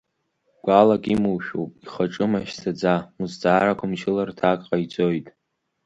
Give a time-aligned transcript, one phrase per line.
[0.65, 5.27] Гәалак имоушәоуп ихаҿы машьцаӡа, узҵаарақәа мчыла рҭак ҟаиҵоит.